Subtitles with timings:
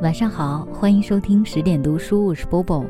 [0.00, 2.86] 晚上好，欢迎收听十点读书，我是 Bobo。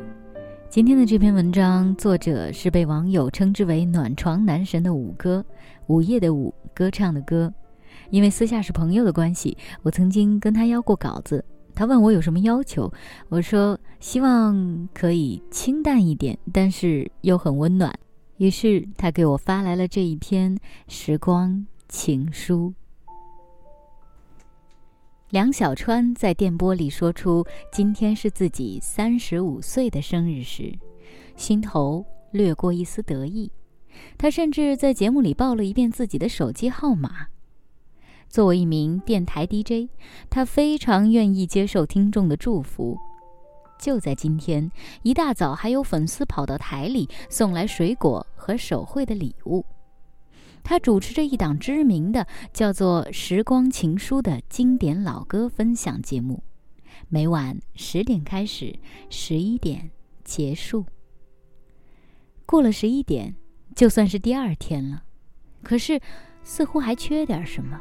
[0.69, 5.43] 今天的这篇文章，作者是被网友称之为“暖床男神”的五哥，
[5.87, 7.51] 午夜的午，歌唱的歌。
[8.11, 11.43] 因为私下是朋友的关系，我曾经跟他要过稿子，
[11.73, 12.91] 他问我有什么要求，
[13.29, 17.91] 我说希望可以清淡一点，但是又很温暖。
[18.37, 20.55] 于是他给我发来了这一篇
[20.87, 22.71] 时光情书。
[25.31, 30.73] 梁小川在电波里说出今天是自己三十五岁的生日时，
[31.35, 33.51] 心头掠过一丝得意。
[34.17, 37.27] 他甚至在节目里报了一遍自己的手机号码。
[38.27, 39.91] 作为一名电台 DJ，
[40.31, 42.97] 他非常愿意接受听众的祝福。
[43.79, 44.71] 就在今天
[45.03, 49.63] 一大早，还有粉丝跑到台里送来水果和手绘的礼物。
[50.63, 56.43] 他主持着一档知名的叫做《时光情书》的经典老歌分享节目，
[57.07, 58.77] 每晚十点开始，
[59.09, 59.89] 十一点
[60.23, 60.85] 结束。
[62.45, 63.35] 过了十一点，
[63.75, 65.03] 就算是第二天了，
[65.63, 65.99] 可是
[66.43, 67.79] 似乎还缺点什么。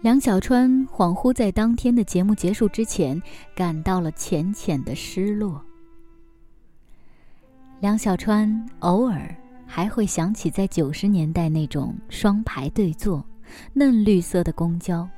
[0.00, 3.22] 梁小川恍惚在当天的节目结束之前，
[3.54, 5.64] 感到了浅浅的失落。
[7.80, 9.41] 梁小川偶尔。
[9.74, 13.24] 还会想起在九十年代那种双排对坐、
[13.72, 15.08] 嫩绿色的公交。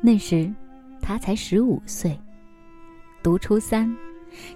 [0.00, 0.52] 那时，
[1.00, 2.18] 他才十五岁，
[3.22, 3.96] 读初三，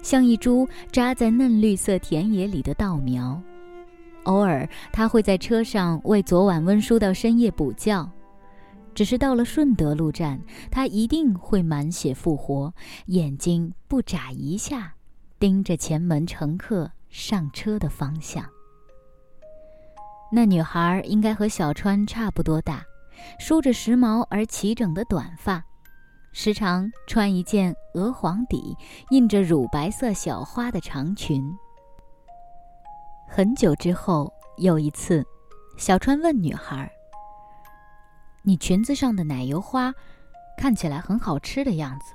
[0.01, 3.41] 像一株扎在嫩绿色田野里的稻苗。
[4.23, 8.05] 偶尔，他会在车上为昨晚温书到深夜补觉。
[8.93, 10.37] 只是到了顺德路站，
[10.69, 12.73] 他一定会满血复活，
[13.05, 14.93] 眼睛不眨一下，
[15.39, 18.43] 盯着前门乘客上车的方向。
[20.31, 22.83] 那女孩应该和小川差不多大，
[23.39, 25.63] 梳着时髦而齐整的短发，
[26.31, 28.77] 时常穿一件鹅黄底、
[29.09, 31.43] 印着乳白色小花的长裙。
[33.27, 35.25] 很久之后，有一次，
[35.77, 36.91] 小川问女孩
[38.45, 39.91] ：“你裙子上的奶油花，
[40.57, 42.13] 看起来很好吃的样子。”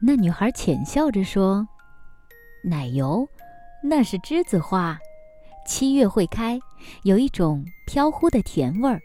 [0.00, 1.66] 那女孩浅笑着说
[2.62, 3.28] ：“奶油，
[3.82, 4.96] 那是栀子花。”
[5.68, 6.58] 七月会开，
[7.02, 8.98] 有一种飘忽的甜味儿，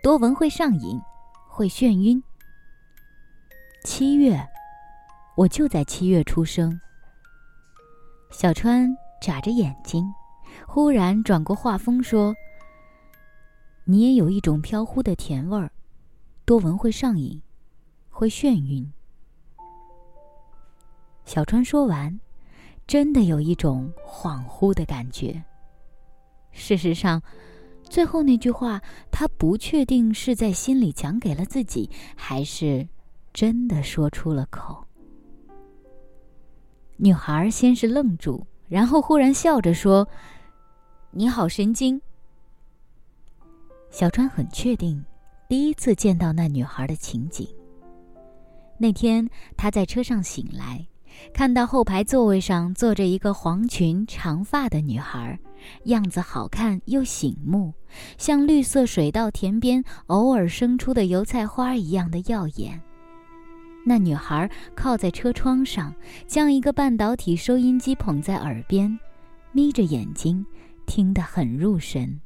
[0.00, 0.96] 多闻会上瘾，
[1.48, 2.22] 会眩晕。
[3.82, 4.40] 七月，
[5.36, 6.80] 我就在七月出生。
[8.30, 10.04] 小川眨着眼睛，
[10.68, 12.32] 忽然转过话锋说
[13.82, 15.68] ：“你也有一种飘忽的甜味儿，
[16.44, 17.42] 多闻会上瘾，
[18.08, 18.88] 会眩晕。”
[21.26, 22.20] 小川说完，
[22.86, 25.42] 真的有一种恍惚的感觉。
[26.54, 27.20] 事实上，
[27.82, 32.88] 最后那句话，他不确定是在心里讲给了自己，还是
[33.32, 34.86] 真的说出了口。
[36.96, 40.08] 女孩先是愣住，然后忽然笑着说
[41.10, 42.00] ：“你好神经。”
[43.90, 45.04] 小川很确定，
[45.48, 47.46] 第一次见到那女孩的情景。
[48.78, 50.86] 那天他在车上醒来。
[51.32, 55.38] 看到后排座位上坐着一个黄裙长发的女孩，
[55.84, 57.72] 样子好看又醒目，
[58.18, 62.80] 像绿色水稻田边偶尔生出的油菜花一样的耀眼。
[63.86, 65.94] 那女孩靠在车窗上，
[66.26, 68.98] 将一个半导体收音机捧在耳边，
[69.52, 70.44] 眯着眼睛，
[70.86, 72.20] 听得很入神。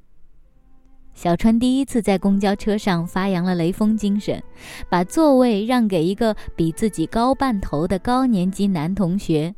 [1.18, 4.40] 小川第一次在公交车上发扬了雷锋精神，
[4.88, 9.52] 把座位让给一个比自己高半头的高年级男同学。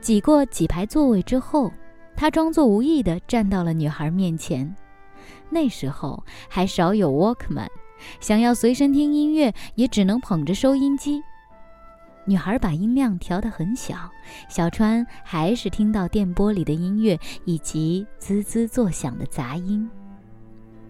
[0.00, 1.70] 挤过几排座位之后，
[2.16, 4.74] 他装作无意地站到了女孩面前。
[5.50, 7.68] 那时候还少有 Walkman，
[8.18, 11.22] 想要随身听音乐也只能捧着收音机。
[12.24, 14.10] 女孩把音量调得很小，
[14.48, 19.86] 小川还是听到电波里的音乐以及滋滋作响的杂音。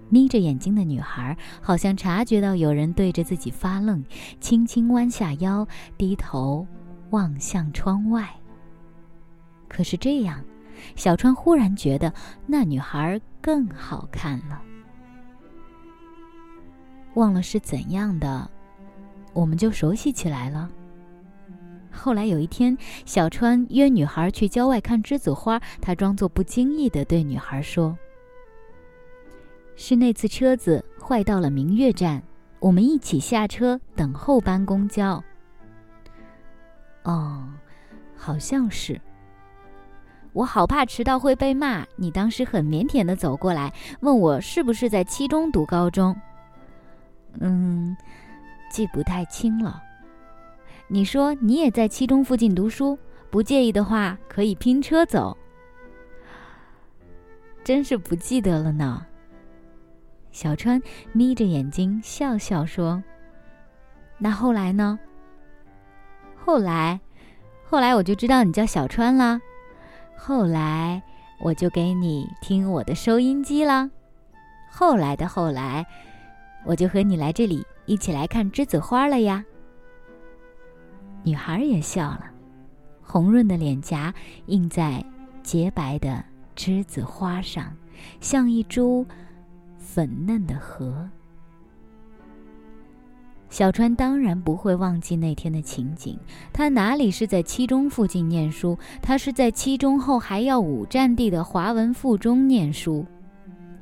[0.09, 4.04] 眯着眼睛的女孩好像察觉到有人对着自己发愣，
[4.41, 5.66] 轻轻弯下腰，
[5.98, 6.66] 低头
[7.10, 8.28] 望向窗外。
[9.69, 10.42] 可是这样，
[10.95, 12.13] 小川忽然觉得
[12.47, 14.63] 那女孩更好看了。
[17.15, 18.48] 忘了是怎样的，
[19.33, 20.71] 我们就熟悉起来了。
[21.91, 22.77] 后来有一天，
[23.07, 27.97] 小川约女孩去郊外看栀子花，他装作不经意的对女孩说。
[29.77, 32.23] 是那次车子坏到了明月站，
[32.59, 35.23] 我们一起下车等候班公交。
[37.05, 37.47] 哦，
[38.17, 39.01] 好像是。
[40.33, 41.87] 我好怕迟到会被骂。
[41.95, 46.15] 你当时很腼腆的走过来，问我是不是在七中读高中。
[47.39, 47.97] 嗯，
[48.71, 49.83] 记不太清了。
[50.89, 52.99] 你说你也在七中附近读书，
[53.31, 55.37] 不介意的话可以拼车走。”
[57.63, 59.05] 真是不记得了呢。
[60.36, 60.83] 小川
[61.15, 63.03] 眯着眼睛笑笑说
[64.21, 64.98] ：“那后来呢？
[66.36, 67.00] 后来，
[67.65, 69.41] 后来我就知道你叫小川啦。
[70.15, 71.03] 后来
[71.41, 73.91] 我就给你听我的收音机啦。
[74.71, 75.86] 后来的后来，
[76.66, 79.42] 我就和你来这里一起来看栀子花了呀。”
[81.24, 82.27] 女孩也笑了，
[83.00, 84.12] 红润的脸颊
[84.48, 85.03] 映在
[85.42, 86.22] 洁白的。
[86.54, 87.74] 栀子花上，
[88.21, 89.06] 像一株
[89.86, 91.09] 粉嫩的河。
[93.48, 96.18] 小川当然不会忘记那天的情景。
[96.53, 98.77] 他哪里是在七中附近念书？
[99.00, 103.06] 他是在七中后还要五站地的华文附中念书。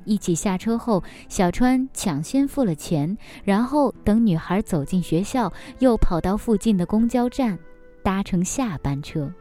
[0.04, 7.58] 一起下车后，小川抢先付了钱，然后等女孩走进学校，又跑到附近的公交站，
[8.02, 9.32] 搭乘下班车。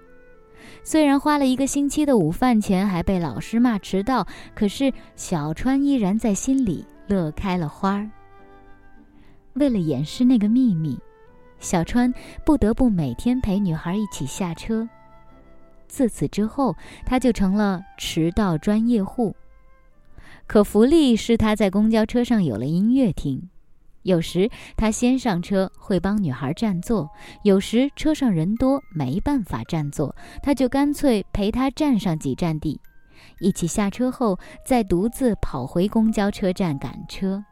[0.84, 8.10] 虽然花了一个星期的午饭钱，还被老师骂迟到，可是小川依然在心里乐开了花儿。
[9.54, 10.98] 为了掩饰那个秘密，
[11.60, 12.14] 小川
[12.46, 14.88] 不得不每天陪女孩一起下车。
[15.88, 16.76] 自此之后，
[17.06, 19.36] 他就成了迟到专业户。
[20.48, 23.50] 可福利是他在公交车上有了音乐听。
[24.04, 27.10] 有时他先上车会帮女孩占座，
[27.44, 32.80] 有时车上人多没办法占座，他就干脆陪她站上几站地，
[33.40, 37.44] 一起下车后再独自跑回公交车站赶车，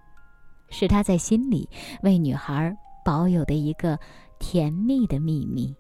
[0.70, 1.68] 是他在心里
[2.04, 3.98] 为女孩保有的一个
[4.40, 5.74] 甜蜜的秘密。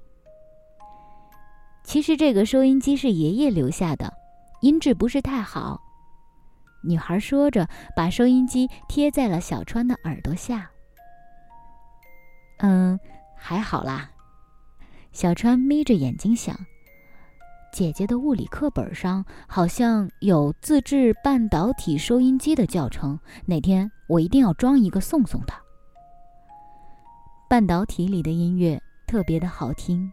[1.83, 4.13] 其实这个收音机是爷爷留下的，
[4.61, 5.79] 音质不是太好。
[6.83, 10.69] 女孩说着，把收音机贴在了小川的耳朵下。
[12.57, 12.99] 嗯，
[13.35, 14.09] 还好啦。
[15.11, 16.55] 小川眯着眼睛想：
[17.73, 25.61] 姐姐的物理课本上好像有自制半导体收音机的教程，哪天我一定要装一个送送她。
[27.49, 30.11] 半导体里的音乐特别的好听。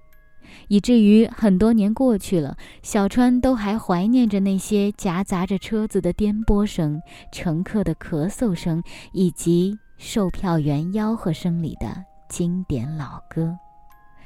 [0.68, 7.00] 以至于很多年过去了，小川都还怀念着那些夹杂着车子的颠簸声、
[7.32, 13.56] 乘客的咳嗽声以及售票员吆喝声里的经典老歌。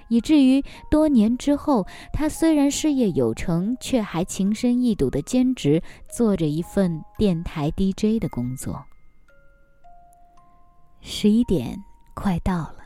[0.09, 5.83] 以至于多年之后，他虽然事业有成，却还情深意笃的兼职
[6.15, 8.85] 做着一份电台 DJ 的工作。
[11.01, 11.79] 十一点
[12.15, 12.82] 快到了。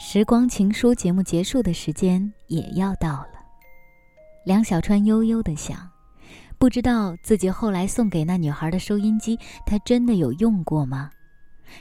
[0.00, 3.30] 时光情书节目结束的时间也要到了，
[4.44, 5.76] 梁小川悠悠的想，
[6.56, 9.36] 不知道自己后来送给那女孩的收音机，
[9.66, 11.10] 她真的有用过吗？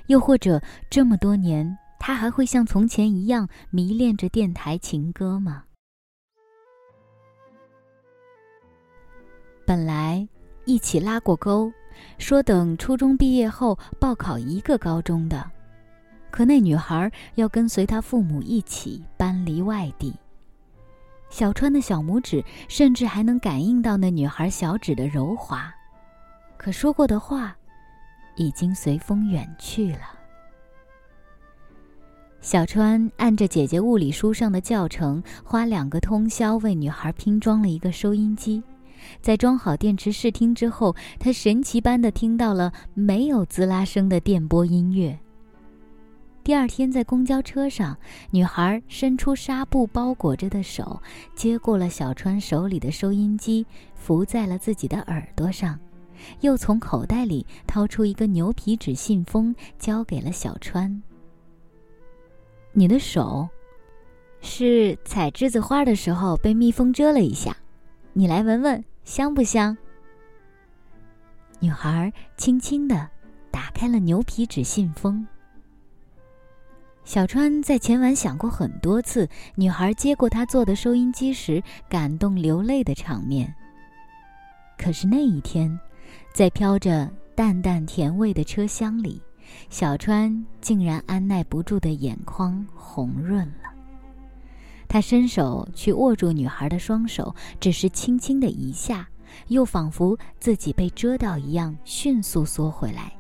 [0.08, 0.60] 又或者
[0.90, 5.66] 这么多年，她还会像从前一样迷恋着电台情歌吗？
[9.64, 10.28] 本来
[10.66, 11.72] 一起拉过钩，
[12.18, 15.52] 说等初中毕业后报考一个高中的。
[16.30, 20.14] 可那女孩要跟随她父母一起搬离外地。
[21.30, 25.74] 小川的小拇指甚至还能感应到那女孩小指的柔滑，
[26.58, 27.56] 可说过的话，
[28.38, 30.00] 已经随风远去了。
[32.40, 38.64] 小川按着姐姐物理书上的教程，花两个通宵为女孩拼装了一个收音机。
[39.22, 45.20] 在装好电池试听之后，他神奇般的听到了没有滋啦声的电波音乐。
[46.48, 47.98] 第二天，在公交车上，
[48.32, 51.02] 女孩伸出纱布包裹着的手，
[51.36, 55.78] 接过了小川手里的收音机，扶在了自己的耳朵上，
[56.40, 61.04] 又从口袋里掏出一个牛皮纸信封，交给了小川。
[62.72, 63.50] 你的手，
[64.40, 67.58] 是采栀子花的时候被蜜蜂蛰了一下，
[68.14, 69.78] 你来闻闻，香不香？
[71.60, 73.06] 女孩轻轻地
[73.52, 75.28] 打开了牛皮纸信封。
[77.08, 83.56] 小川在前晚想过很多次，女孩接过他做的收音机时感动流泪的场面。
[84.78, 85.80] 可是那一天，
[86.34, 89.22] 在飘着淡淡甜味的车厢里，
[89.70, 93.72] 小川竟然按耐不住的眼眶红润了。
[94.90, 99.08] 他伸手去握住女孩的双手，只是轻轻的一下，
[99.48, 103.14] 又仿佛自己被遮到一样，迅速缩回来，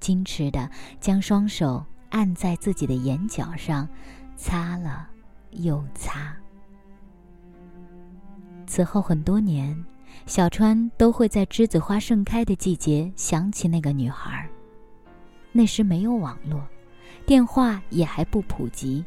[0.00, 0.68] 矜持的
[1.00, 1.86] 将双手。
[2.10, 3.88] 按在自己的眼角上，
[4.36, 5.08] 擦了
[5.52, 6.36] 又擦。
[8.66, 9.76] 此后很多年，
[10.26, 14.48] 小川都会在栀子花盛开的季节想起那个女孩。
[15.50, 16.62] 那时没有网络，
[17.26, 19.04] 电话也还不普及，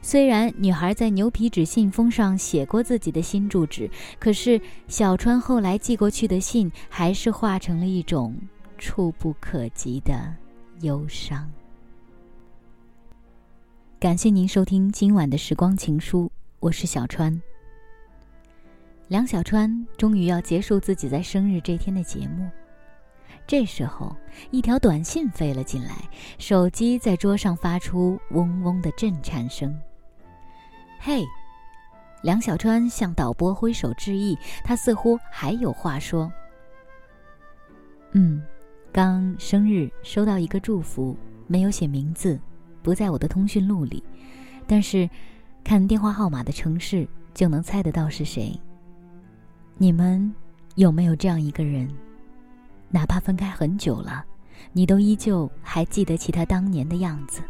[0.00, 4.58] 虽然女孩在牛皮纸信封上写过自己的新住址，可是
[4.88, 8.34] 小川后来寄过去的信还是化成了一种
[8.78, 10.34] 触不可及的
[10.80, 11.50] 忧伤。
[14.04, 16.30] 感谢您收听今晚的时光情书，
[16.60, 17.40] 我是小川。
[19.08, 22.46] 梁小川终于要结束自己在生日这天的节目，
[23.46, 24.14] 这时候
[24.50, 26.06] 一条短信飞了进来，
[26.38, 29.74] 手机在桌上发出嗡嗡的震颤声。
[31.00, 31.24] 嘿，
[32.22, 36.30] 梁小川向导播挥手致意，他似乎还有话说。
[38.12, 38.42] 嗯，
[38.92, 42.38] 刚生日收到一个祝福，没有写名字，
[42.84, 44.00] 不在我的通讯录里，
[44.66, 45.10] 但是
[45.64, 48.56] 看电话号码的城市就能猜得到是谁。
[49.76, 50.32] 你们
[50.76, 51.88] 有没有这样一个人，
[52.90, 54.24] 哪怕分开很久了，
[54.72, 57.40] 你都依旧还记得起他当年的样子，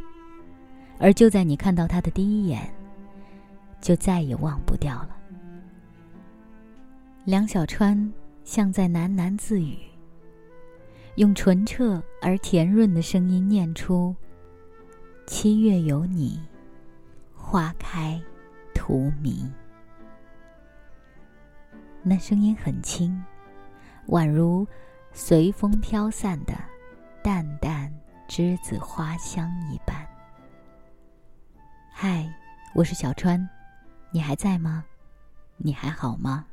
[0.98, 2.72] 而就在你看到他的第一眼。
[3.80, 5.10] 就再也忘不掉了。
[7.26, 8.10] 梁小川
[8.42, 9.76] 像在喃喃自语，
[11.16, 14.16] 用纯澈而甜润的声音念出
[15.26, 16.38] ：“七月有你，
[17.34, 18.20] 花开
[18.74, 19.50] 荼蘼。”
[22.04, 23.24] 那声音很轻，
[24.08, 24.66] 宛如
[25.12, 26.52] 随风飘散的
[27.22, 27.90] 淡淡
[28.28, 30.06] 栀子花香一般。
[31.90, 32.30] 嗨，
[32.74, 33.48] 我是小川。
[34.10, 34.84] 你还在吗？
[35.56, 36.46] 你还好吗？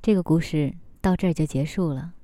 [0.00, 2.14] 这个故事到这儿就结束了。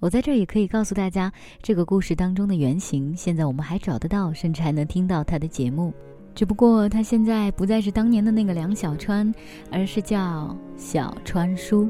[0.00, 5.92] 我在这也可以告诉大家，这个故事当中的原型，现在我们还找得到，甚至还能听到他的节目。
[6.36, 9.34] 只不过他现在不再是当年的那个梁小川，
[9.72, 11.88] 而是叫小川叔。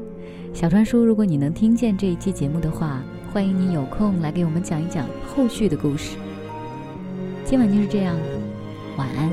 [0.55, 6.17] 小川叔，如果你能听见这一期节目的话，欢迎你有空来给我们讲一讲后续的故事。
[7.45, 8.17] 今晚就是这样。
[8.97, 9.29] 晚安。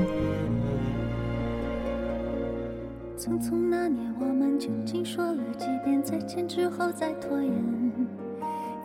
[3.17, 7.86] 匆匆那年，我们究竟说了几遍再见之后再拖延？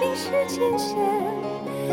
[0.00, 0.96] 冰释前嫌。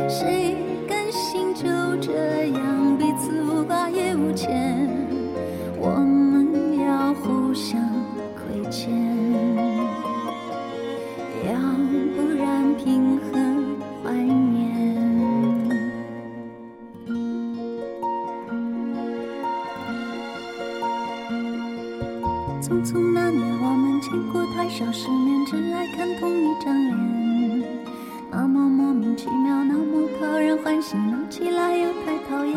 [0.09, 0.55] 谁
[0.87, 1.63] 甘心就
[1.97, 4.80] 这样彼此无挂也无牵？
[28.91, 32.53] 莫名其妙，那么讨人欢喜，闹起来又太讨厌。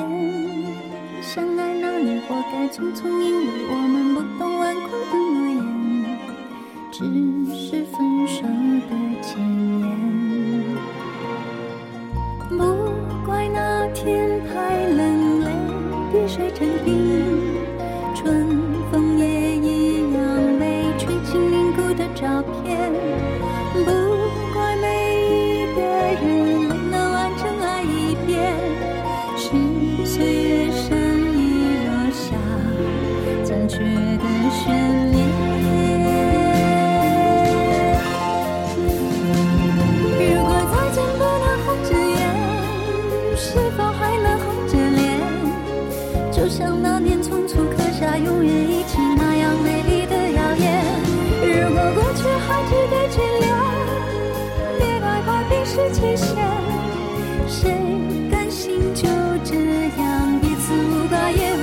[1.22, 5.62] 相爱那年，活该匆匆，因为我们不懂顽固的诺言，
[6.90, 7.04] 只
[7.54, 8.90] 是分手的
[9.22, 9.38] 前
[9.78, 9.86] 言。
[12.48, 15.46] 不怪那天太冷，泪
[16.10, 17.13] 滴水成冰。
[55.64, 56.36] 是期限
[57.48, 57.72] 谁
[58.30, 59.08] 甘心就
[59.42, 59.54] 这
[59.98, 61.53] 样彼此无挂也